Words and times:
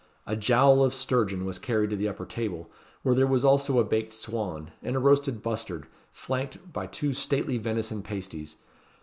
A 0.25 0.35
jowl 0.35 0.83
of 0.83 0.95
sturgeon 0.95 1.45
was 1.45 1.59
carried 1.59 1.91
to 1.91 1.95
the 1.95 2.07
upper 2.07 2.25
table, 2.25 2.71
where 3.03 3.13
there 3.13 3.27
was 3.27 3.45
also 3.45 3.77
a 3.77 3.83
baked 3.83 4.13
swan, 4.13 4.71
and 4.81 4.95
a 4.95 4.99
roasted 4.99 5.43
bustard, 5.43 5.85
flanked 6.11 6.73
by 6.73 6.87
two 6.87 7.13
stately 7.13 7.59
venison 7.59 8.01
pasties. 8.01 8.55